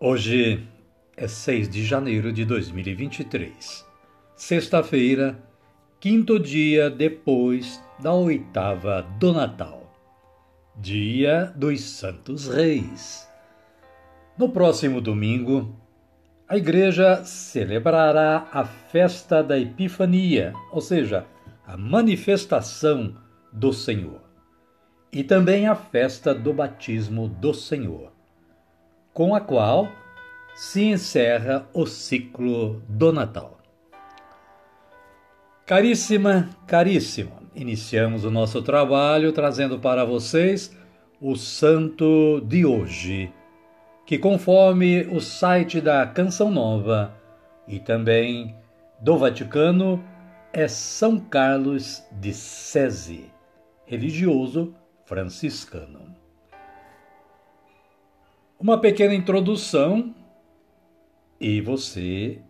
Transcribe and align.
Hoje 0.00 0.64
é 1.16 1.26
6 1.26 1.68
de 1.68 1.84
janeiro 1.84 2.32
de 2.32 2.44
2023, 2.44 3.84
sexta-feira, 4.36 5.36
quinto 5.98 6.38
dia 6.38 6.88
depois 6.88 7.82
da 7.98 8.14
oitava 8.14 9.02
do 9.18 9.32
Natal, 9.32 9.92
dia 10.76 11.52
dos 11.56 11.80
Santos 11.80 12.46
Reis. 12.46 13.28
No 14.38 14.50
próximo 14.50 15.00
domingo, 15.00 15.76
a 16.46 16.56
Igreja 16.56 17.24
celebrará 17.24 18.46
a 18.52 18.64
festa 18.64 19.42
da 19.42 19.58
Epifania, 19.58 20.52
ou 20.70 20.80
seja, 20.80 21.26
a 21.66 21.76
manifestação 21.76 23.16
do 23.52 23.72
Senhor, 23.72 24.22
e 25.12 25.24
também 25.24 25.66
a 25.66 25.74
festa 25.74 26.32
do 26.32 26.52
batismo 26.52 27.26
do 27.26 27.52
Senhor 27.52 28.16
com 29.18 29.34
a 29.34 29.40
qual 29.40 29.88
se 30.54 30.84
encerra 30.84 31.68
o 31.74 31.86
ciclo 31.86 32.80
do 32.88 33.12
Natal. 33.12 33.58
Caríssima, 35.66 36.48
caríssimo, 36.68 37.32
iniciamos 37.52 38.24
o 38.24 38.30
nosso 38.30 38.62
trabalho 38.62 39.32
trazendo 39.32 39.80
para 39.80 40.04
vocês 40.04 40.72
o 41.20 41.34
santo 41.34 42.40
de 42.46 42.64
hoje, 42.64 43.32
que 44.06 44.18
conforme 44.18 45.00
o 45.10 45.20
site 45.20 45.80
da 45.80 46.06
Canção 46.06 46.48
Nova 46.48 47.12
e 47.66 47.80
também 47.80 48.54
do 49.00 49.18
Vaticano 49.18 50.00
é 50.52 50.68
São 50.68 51.18
Carlos 51.18 52.04
de 52.12 52.32
Sese, 52.32 53.32
religioso 53.84 54.72
franciscano 55.06 56.17
uma 58.58 58.76
pequena 58.76 59.14
introdução 59.14 60.12
e 61.40 61.60
você 61.60 62.40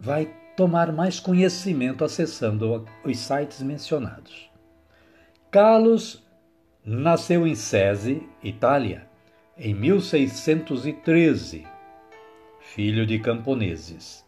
vai 0.00 0.26
tomar 0.56 0.90
mais 0.90 1.20
conhecimento 1.20 2.02
acessando 2.02 2.86
os 3.04 3.18
sites 3.18 3.60
mencionados. 3.60 4.50
Carlos 5.50 6.24
nasceu 6.82 7.46
em 7.46 7.54
Sese, 7.54 8.26
Itália, 8.42 9.06
em 9.58 9.74
1613, 9.74 11.66
filho 12.60 13.04
de 13.04 13.18
camponeses. 13.18 14.24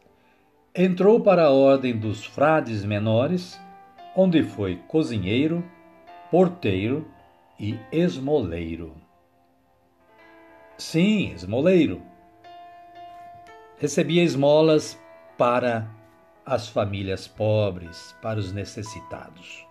Entrou 0.75 1.21
para 1.21 1.45
a 1.47 1.51
ordem 1.51 1.97
dos 1.97 2.27
frades 2.27 2.85
menores, 2.85 3.59
onde 4.15 4.43
foi 4.43 4.77
cozinheiro, 4.87 5.65
porteiro 6.31 7.09
e 7.59 7.79
esmoleiro. 7.91 9.06
Sim, 10.79 11.33
esmoleiro. 11.33 12.03
Recebia 13.79 14.23
esmolas 14.23 14.99
para 15.39 15.89
as 16.45 16.69
famílias 16.69 17.27
pobres, 17.27 18.15
para 18.21 18.39
os 18.39 18.53
necessitados. 18.53 19.67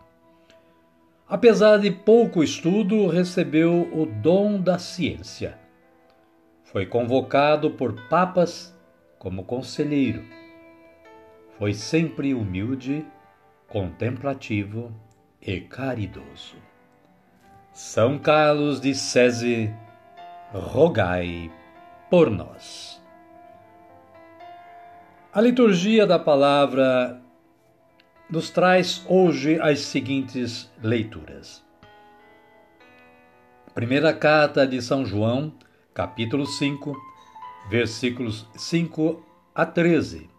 Apesar 1.27 1.77
de 1.77 1.91
pouco 1.91 2.43
estudo, 2.43 3.07
recebeu 3.07 3.89
o 3.93 4.05
dom 4.05 4.59
da 4.59 4.79
ciência. 4.79 5.57
Foi 6.63 6.85
convocado 6.85 7.71
por 7.71 8.07
papas 8.09 8.75
como 9.17 9.43
conselheiro. 9.43 10.23
Foi 11.57 11.73
sempre 11.73 12.33
humilde, 12.33 13.05
contemplativo 13.67 14.91
e 15.41 15.61
caridoso. 15.61 16.57
São 17.71 18.17
Carlos 18.17 18.81
de 18.81 18.93
Sese 18.93 19.73
rogai 20.59 21.51
por 22.09 22.29
nós. 22.29 23.01
A 25.33 25.41
liturgia 25.41 26.07
da 26.07 26.17
palavra 26.17 27.21
nos 28.29 28.49
traz 28.49 29.05
hoje 29.07 29.59
as 29.59 29.79
seguintes 29.79 30.71
leituras. 30.81 31.63
Primeira 33.73 34.13
carta 34.13 34.65
de 34.65 34.81
São 34.81 35.05
João, 35.05 35.53
capítulo 35.93 36.45
5, 36.45 36.95
versículos 37.69 38.47
5 38.55 39.23
a 39.53 39.65
13, 39.65 40.29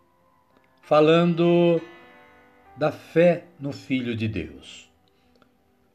falando 0.81 1.81
da 2.77 2.91
fé 2.91 3.45
no 3.61 3.73
Filho 3.73 4.17
de 4.17 4.27
Deus. 4.27 4.91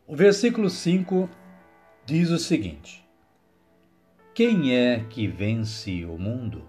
O 0.06 0.16
versículo 0.16 0.70
5 0.70 1.28
diz 2.06 2.30
o 2.30 2.38
seguinte: 2.38 3.01
quem 4.34 4.74
é 4.74 5.06
que 5.10 5.28
vence 5.28 6.06
o 6.06 6.18
mundo? 6.18 6.64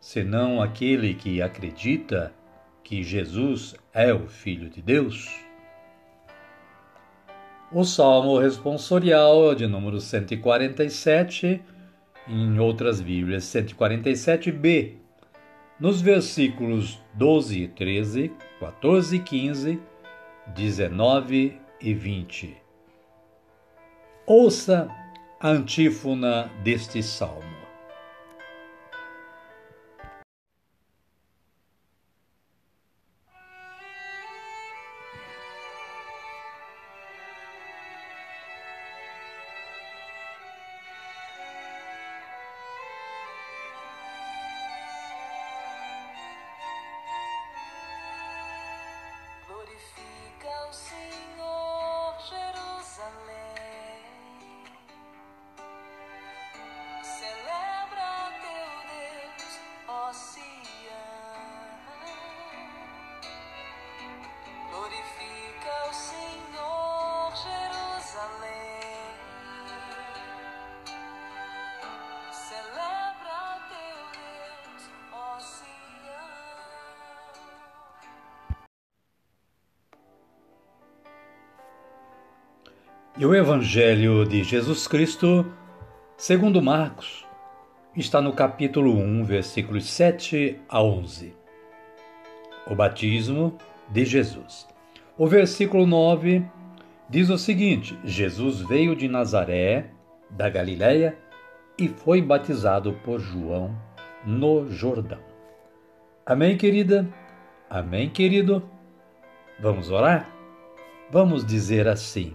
Senão 0.00 0.62
aquele 0.62 1.12
que 1.14 1.42
acredita 1.42 2.32
que 2.82 3.02
Jesus 3.02 3.74
é 3.92 4.14
o 4.14 4.26
Filho 4.26 4.70
de 4.70 4.80
Deus? 4.80 5.28
O 7.70 7.84
Salmo 7.84 8.38
responsorial 8.38 9.54
de 9.54 9.66
número 9.66 10.00
147, 10.00 11.60
em 12.26 12.58
outras 12.58 12.98
Bíblias 13.00 13.44
147b, 13.44 14.94
nos 15.78 16.00
versículos 16.00 16.98
12 17.12 17.62
e 17.62 17.68
13, 17.68 18.32
14 18.58 19.16
e 19.16 19.20
15, 19.20 19.80
19 20.54 21.60
e 21.80 21.92
20. 21.92 22.56
Ouça 24.26 24.88
antífona 25.44 26.50
deste 26.64 27.02
salmo. 27.02 27.53
E 83.16 83.24
o 83.24 83.32
Evangelho 83.32 84.24
de 84.24 84.42
Jesus 84.42 84.88
Cristo, 84.88 85.46
segundo 86.16 86.60
Marcos, 86.60 87.24
está 87.94 88.20
no 88.20 88.32
capítulo 88.32 88.92
1, 88.92 89.22
versículos 89.22 89.88
7 89.88 90.58
a 90.68 90.82
11. 90.82 91.32
O 92.66 92.74
batismo 92.74 93.56
de 93.88 94.04
Jesus. 94.04 94.66
O 95.16 95.28
versículo 95.28 95.86
9 95.86 96.44
diz 97.08 97.30
o 97.30 97.38
seguinte: 97.38 97.96
Jesus 98.02 98.60
veio 98.62 98.96
de 98.96 99.06
Nazaré, 99.06 99.92
da 100.28 100.50
Galiléia, 100.50 101.16
e 101.78 101.86
foi 101.86 102.20
batizado 102.20 102.94
por 103.04 103.20
João 103.20 103.78
no 104.26 104.68
Jordão. 104.68 105.20
Amém, 106.26 106.56
querida? 106.56 107.08
Amém, 107.70 108.10
querido? 108.10 108.60
Vamos 109.60 109.88
orar? 109.88 110.28
Vamos 111.12 111.46
dizer 111.46 111.86
assim: 111.86 112.34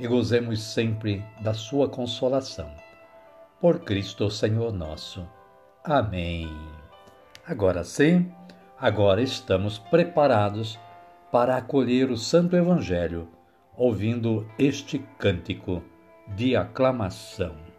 e 0.00 0.06
gozemos 0.06 0.62
sempre 0.62 1.22
da 1.42 1.52
sua 1.52 1.86
consolação. 1.86 2.70
Por 3.60 3.80
Cristo 3.80 4.30
Senhor 4.30 4.72
nosso. 4.72 5.28
Amém. 5.84 6.48
Agora 7.46 7.84
sim, 7.84 8.32
agora 8.78 9.20
estamos 9.20 9.78
preparados 9.78 10.78
para 11.30 11.56
acolher 11.56 12.10
o 12.10 12.16
Santo 12.16 12.56
Evangelho, 12.56 13.28
ouvindo 13.76 14.46
este 14.58 14.98
cântico 15.18 15.82
de 16.34 16.56
aclamação. 16.56 17.69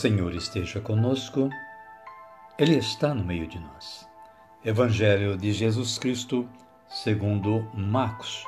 Senhor 0.00 0.34
esteja 0.34 0.80
conosco, 0.80 1.50
Ele 2.58 2.76
está 2.76 3.14
no 3.14 3.22
meio 3.22 3.46
de 3.46 3.58
nós. 3.58 4.08
Evangelho 4.64 5.36
de 5.36 5.52
Jesus 5.52 5.98
Cristo, 5.98 6.48
segundo 6.88 7.68
Marcos, 7.74 8.42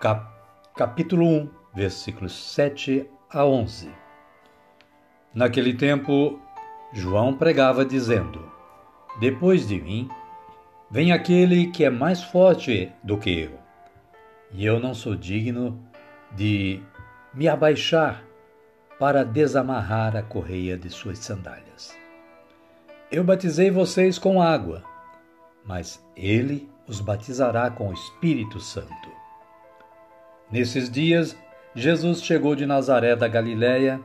cap 0.00 0.24
capítulo 0.76 1.26
1, 1.26 1.50
versículos 1.74 2.32
7 2.54 3.10
a 3.28 3.44
11. 3.44 3.90
Naquele 5.34 5.74
tempo, 5.74 6.40
João 6.92 7.34
pregava 7.34 7.84
dizendo: 7.84 8.48
Depois 9.18 9.66
de 9.66 9.80
mim, 9.80 10.08
vem 10.88 11.10
aquele 11.10 11.72
que 11.72 11.82
é 11.82 11.90
mais 11.90 12.22
forte 12.22 12.92
do 13.02 13.18
que 13.18 13.36
eu, 13.36 13.58
e 14.52 14.64
eu 14.64 14.78
não 14.78 14.94
sou 14.94 15.16
digno 15.16 15.76
de 16.36 16.80
me 17.34 17.48
abaixar 17.48 18.27
para 18.98 19.24
desamarrar 19.24 20.16
a 20.16 20.22
correia 20.22 20.76
de 20.76 20.90
suas 20.90 21.18
sandálias. 21.20 21.96
Eu 23.10 23.22
batizei 23.22 23.70
vocês 23.70 24.18
com 24.18 24.42
água, 24.42 24.82
mas 25.64 26.04
ele 26.16 26.68
os 26.86 27.00
batizará 27.00 27.70
com 27.70 27.90
o 27.90 27.92
Espírito 27.92 28.58
Santo. 28.58 29.08
Nesses 30.50 30.90
dias, 30.90 31.36
Jesus 31.74 32.22
chegou 32.22 32.56
de 32.56 32.66
Nazaré 32.66 33.14
da 33.14 33.28
Galiléia 33.28 34.00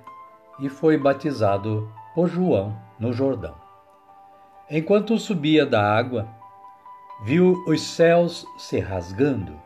e 0.59 0.69
foi 0.69 0.97
batizado 0.97 1.91
por 2.13 2.29
João 2.29 2.77
no 2.99 3.11
Jordão. 3.11 3.55
Enquanto 4.69 5.17
subia 5.17 5.65
da 5.65 5.81
água, 5.81 6.27
viu 7.25 7.63
os 7.67 7.81
céus 7.81 8.45
se 8.57 8.79
rasgando 8.79 9.59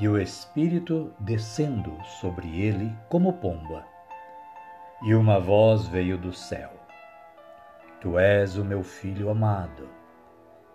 e 0.00 0.08
o 0.08 0.18
Espírito 0.18 1.12
descendo 1.20 1.96
sobre 2.20 2.60
ele 2.60 2.92
como 3.08 3.34
pomba 3.34 3.89
e 5.02 5.14
uma 5.14 5.38
voz 5.38 5.86
veio 5.86 6.18
do 6.18 6.32
céu: 6.32 6.70
Tu 8.00 8.18
és 8.18 8.56
o 8.56 8.64
meu 8.64 8.82
filho 8.82 9.30
amado, 9.30 9.88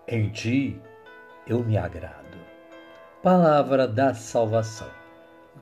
em 0.07 0.30
ti 0.30 0.81
eu 1.48 1.63
me 1.63 1.77
agrado. 1.77 2.38
Palavra 3.22 3.88
da 3.88 4.13
salvação. 4.13 4.89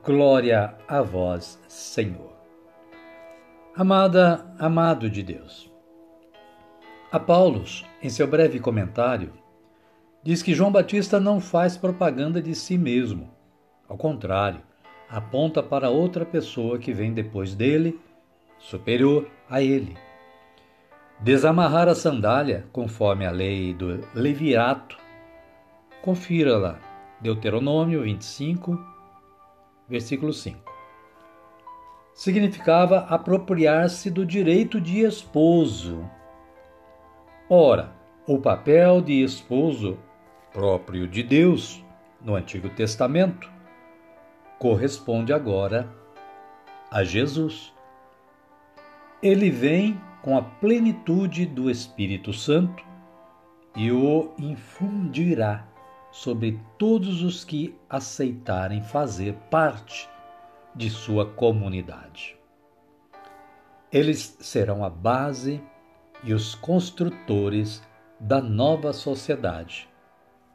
Glória 0.02 0.74
a 0.88 1.00
vós, 1.00 1.58
Senhor. 1.68 2.34
Amada, 3.74 4.46
amado 4.58 5.08
de 5.08 5.22
Deus. 5.22 5.72
A 7.10 7.18
Paulos, 7.18 7.84
em 8.02 8.10
seu 8.10 8.26
breve 8.26 8.58
comentário, 8.58 9.32
diz 10.22 10.42
que 10.42 10.54
João 10.54 10.70
Batista 10.70 11.20
não 11.20 11.40
faz 11.40 11.76
propaganda 11.76 12.42
de 12.42 12.54
si 12.54 12.76
mesmo. 12.76 13.30
Ao 13.88 13.96
contrário, 13.96 14.60
aponta 15.08 15.62
para 15.62 15.90
outra 15.90 16.24
pessoa 16.24 16.78
que 16.78 16.92
vem 16.92 17.14
depois 17.14 17.54
dele 17.54 17.98
superior 18.64 19.30
a 19.48 19.62
ele. 19.62 19.96
Desamarrar 21.20 21.86
a 21.86 21.94
sandália, 21.94 22.66
conforme 22.72 23.26
a 23.26 23.30
lei 23.30 23.74
do 23.74 24.00
Levirato, 24.14 24.96
confira 26.02 26.56
lá, 26.56 26.78
Deuteronômio 27.20 28.02
25, 28.02 28.78
versículo 29.88 30.32
5. 30.32 30.58
Significava 32.14 33.00
apropriar-se 33.08 34.10
do 34.10 34.24
direito 34.24 34.80
de 34.80 35.00
esposo. 35.00 36.08
Ora, 37.48 37.92
o 38.26 38.38
papel 38.38 39.02
de 39.02 39.22
esposo 39.22 39.98
próprio 40.52 41.06
de 41.06 41.22
Deus 41.22 41.84
no 42.20 42.34
Antigo 42.34 42.70
Testamento 42.70 43.50
corresponde 44.58 45.32
agora 45.32 45.88
a 46.90 47.04
Jesus 47.04 47.73
ele 49.24 49.48
vem 49.48 49.98
com 50.20 50.36
a 50.36 50.42
plenitude 50.42 51.46
do 51.46 51.70
Espírito 51.70 52.30
Santo 52.30 52.84
e 53.74 53.90
o 53.90 54.34
infundirá 54.38 55.66
sobre 56.12 56.60
todos 56.76 57.22
os 57.22 57.42
que 57.42 57.74
aceitarem 57.88 58.82
fazer 58.82 59.32
parte 59.50 60.06
de 60.74 60.90
sua 60.90 61.24
comunidade. 61.24 62.36
Eles 63.90 64.36
serão 64.40 64.84
a 64.84 64.90
base 64.90 65.58
e 66.22 66.34
os 66.34 66.54
construtores 66.54 67.82
da 68.20 68.42
nova 68.42 68.92
sociedade, 68.92 69.88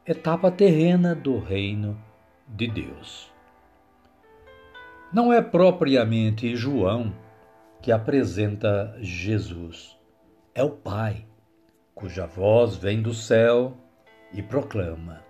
etapa 0.06 0.48
terrena 0.48 1.12
do 1.12 1.40
reino 1.40 2.00
de 2.46 2.68
Deus. 2.68 3.32
Não 5.12 5.32
é 5.32 5.42
propriamente 5.42 6.54
João 6.54 7.12
que 7.80 7.90
apresenta 7.90 8.96
Jesus. 9.00 9.98
É 10.54 10.62
o 10.62 10.70
Pai, 10.70 11.26
cuja 11.94 12.26
voz 12.26 12.76
vem 12.76 13.00
do 13.00 13.14
céu 13.14 13.76
e 14.32 14.42
proclama: 14.42 15.22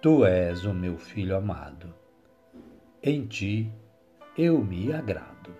Tu 0.00 0.24
és 0.24 0.64
o 0.64 0.72
meu 0.72 0.96
filho 0.96 1.36
amado. 1.36 1.94
Em 3.02 3.26
ti 3.26 3.72
eu 4.36 4.62
me 4.64 4.92
agrado. 4.92 5.54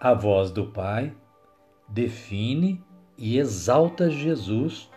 A 0.00 0.12
voz 0.12 0.50
do 0.50 0.66
Pai 0.66 1.14
define 1.88 2.84
e 3.16 3.38
exalta 3.38 4.10
Jesus 4.10 4.90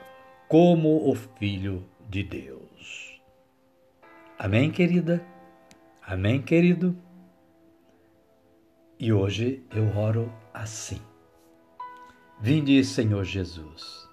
como 0.47 1.09
o 1.09 1.15
Filho 1.15 1.85
de 2.09 2.23
Deus. 2.23 3.21
Amém, 4.37 4.71
querida? 4.71 5.23
Amém, 6.05 6.41
querido? 6.41 6.97
E 8.99 9.13
hoje 9.13 9.63
eu 9.73 9.97
oro 9.97 10.29
assim. 10.53 11.01
Vinde, 12.41 12.83
Senhor 12.83 13.23
Jesus, 13.23 14.09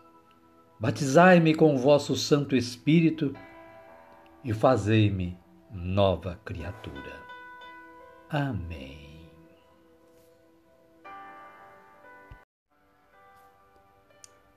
batizai-me 0.79 1.57
com 1.57 1.75
o 1.75 1.79
vosso 1.79 2.15
Santo 2.15 2.55
Espírito 2.55 3.35
e 4.45 4.53
fazei-me 4.53 5.37
nova 5.73 6.39
criatura. 6.45 7.21
Amém. 8.31 9.29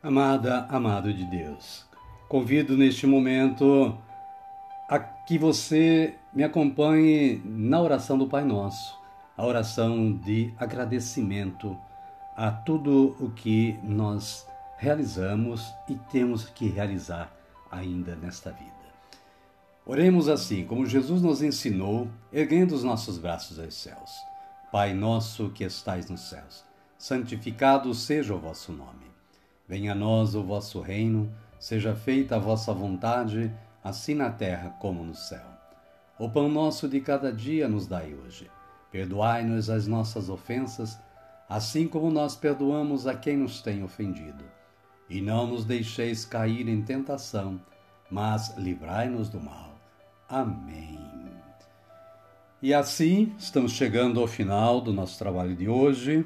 Amada, 0.04 0.68
amado 0.70 1.12
de 1.12 1.26
Deus, 1.26 1.88
convido 2.28 2.78
neste 2.78 3.08
momento 3.08 3.98
a 4.88 5.00
que 5.00 5.40
você 5.40 6.16
me 6.32 6.44
acompanhe 6.44 7.42
na 7.44 7.82
oração 7.82 8.16
do 8.16 8.28
Pai 8.28 8.46
Nosso, 8.46 8.99
a 9.40 9.46
oração 9.46 10.12
de 10.12 10.54
agradecimento 10.58 11.78
a 12.36 12.52
tudo 12.52 13.16
o 13.22 13.32
que 13.32 13.80
nós 13.82 14.46
realizamos 14.78 15.74
e 15.88 15.96
temos 16.12 16.50
que 16.50 16.68
realizar 16.68 17.34
ainda 17.72 18.18
nesta 18.18 18.52
vida. 18.52 18.74
Oremos 19.86 20.28
assim, 20.28 20.66
como 20.66 20.86
Jesus 20.86 21.22
nos 21.22 21.42
ensinou, 21.42 22.10
erguendo 22.34 22.74
os 22.76 22.84
nossos 22.84 23.18
braços 23.18 23.58
aos 23.58 23.76
céus. 23.76 24.12
Pai 24.74 24.94
nosso 24.94 25.50
que 25.52 25.64
estais 25.64 26.10
nos 26.10 26.28
céus, 26.28 26.66
santificado 26.98 27.94
seja 27.94 28.36
o 28.36 28.40
vosso 28.40 28.74
nome. 28.74 29.08
Venha 29.66 29.94
a 29.94 29.96
nós 29.96 30.36
o 30.36 30.44
vosso 30.44 30.82
reino, 30.82 31.34
seja 31.58 31.96
feita 31.96 32.36
a 32.36 32.40
vossa 32.40 32.74
vontade, 32.74 33.50
assim 33.82 34.16
na 34.16 34.30
terra 34.30 34.76
como 34.82 35.02
no 35.02 35.16
céu. 35.16 35.48
O 36.20 36.30
pão 36.30 36.50
nosso 36.50 36.90
de 36.90 37.00
cada 37.00 37.32
dia 37.32 37.70
nos 37.70 37.88
dai 37.88 38.14
hoje. 38.14 38.52
Perdoai-nos 38.92 39.70
as 39.70 39.88
nossas 39.88 40.30
ofensas, 40.30 41.00
assim 41.48 41.88
como 41.88 42.12
nós 42.12 42.36
perdoamos 42.36 43.06
a 43.06 43.16
quem 43.16 43.38
nos 43.38 43.62
tem 43.62 43.84
ofendido. 43.84 44.44
E 45.10 45.22
não 45.22 45.48
nos 45.48 45.66
deixeis 45.66 46.26
cair 46.26 46.68
em 46.68 46.82
tentação, 46.82 47.60
mas 48.10 48.56
livrai-nos 48.58 49.30
do 49.30 49.40
mal. 49.40 49.76
Amém. 50.28 51.00
E 52.62 52.74
assim, 52.74 53.34
estamos 53.38 53.72
chegando 53.72 54.20
ao 54.20 54.28
final 54.28 54.82
do 54.82 54.92
nosso 54.92 55.18
trabalho 55.18 55.56
de 55.56 55.70
hoje. 55.70 56.26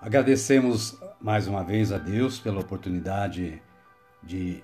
Agradecemos 0.00 0.96
mais 1.20 1.46
uma 1.46 1.64
vez 1.64 1.92
a 1.92 1.98
Deus 1.98 2.38
pela 2.38 2.60
oportunidade 2.60 3.60
de 4.22 4.62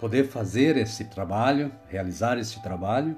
poder 0.00 0.28
fazer 0.28 0.76
esse 0.76 1.04
trabalho, 1.04 1.70
realizar 1.88 2.38
esse 2.38 2.60
trabalho, 2.62 3.16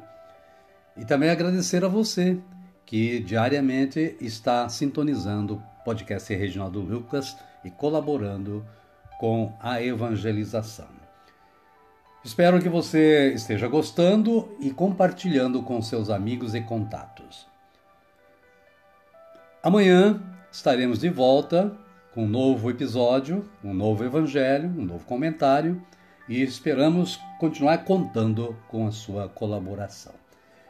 e 0.97 1.05
também 1.05 1.31
agradecer 1.31 1.85
a 1.85 1.89
você 1.89 2.39
que 2.87 3.21
diariamente 3.21 4.17
está 4.21 4.69
sintonizando 4.69 5.55
o 5.55 5.85
podcast 5.85 6.35
Reginaldo 6.35 6.81
Lucas 6.81 7.37
e 7.65 7.71
colaborando 7.71 8.65
com 9.19 9.55
a 9.61 9.83
evangelização. 9.83 10.89
Espero 12.25 12.61
que 12.61 12.69
você 12.69 13.33
esteja 13.35 13.69
gostando 13.69 14.57
e 14.59 14.71
compartilhando 14.71 15.63
com 15.63 15.81
seus 15.83 16.09
amigos 16.09 16.55
e 16.55 16.61
contatos. 16.61 17.47
Amanhã 19.63 20.23
estaremos 20.51 20.99
de 20.99 21.11
volta 21.11 21.77
com 22.15 22.25
um 22.25 22.29
novo 22.29 22.71
episódio, 22.71 23.49
um 23.63 23.75
novo 23.75 24.05
evangelho, 24.05 24.69
um 24.69 24.85
novo 24.85 25.05
comentário 25.05 25.83
e 26.29 26.43
esperamos 26.43 27.21
continuar 27.39 27.79
contando 27.85 28.57
com 28.69 28.87
a 28.87 28.93
sua 28.93 29.29
colaboração. 29.29 30.24